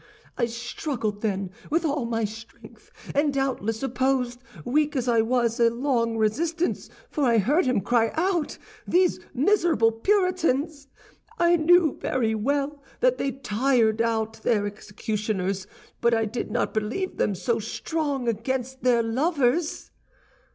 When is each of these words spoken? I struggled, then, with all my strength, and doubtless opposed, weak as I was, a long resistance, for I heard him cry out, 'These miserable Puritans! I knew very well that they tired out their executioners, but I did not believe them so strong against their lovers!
I 0.35 0.47
struggled, 0.47 1.21
then, 1.21 1.51
with 1.69 1.85
all 1.85 2.05
my 2.05 2.25
strength, 2.25 2.89
and 3.13 3.31
doubtless 3.31 3.83
opposed, 3.83 4.41
weak 4.65 4.95
as 4.95 5.07
I 5.07 5.21
was, 5.21 5.59
a 5.59 5.69
long 5.69 6.17
resistance, 6.17 6.89
for 7.11 7.23
I 7.23 7.37
heard 7.37 7.67
him 7.67 7.81
cry 7.81 8.09
out, 8.15 8.57
'These 8.87 9.19
miserable 9.35 9.91
Puritans! 9.91 10.87
I 11.37 11.55
knew 11.55 11.99
very 12.01 12.33
well 12.33 12.81
that 13.01 13.19
they 13.19 13.31
tired 13.33 14.01
out 14.01 14.41
their 14.41 14.65
executioners, 14.65 15.67
but 16.01 16.15
I 16.15 16.25
did 16.25 16.49
not 16.49 16.73
believe 16.73 17.17
them 17.17 17.35
so 17.35 17.59
strong 17.59 18.27
against 18.27 18.81
their 18.81 19.03
lovers! 19.03 19.91